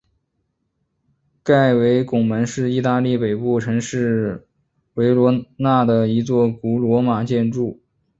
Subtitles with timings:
[1.43, 4.47] 盖维拱门是意大利北部城市
[4.95, 7.79] 维罗纳的一座古罗马建筑。